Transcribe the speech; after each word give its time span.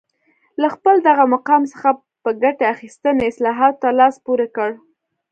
له 0.61 0.67
خپل 0.75 0.95
دغه 1.09 1.23
مقام 1.33 1.61
څخه 1.73 1.89
په 2.23 2.29
ګټې 2.43 2.65
اخیستنې 2.75 3.23
اصلاحاتو 3.31 3.79
ته 3.81 3.89
لاس 3.99 4.15
پورې 4.25 4.47
کړ 4.55 4.69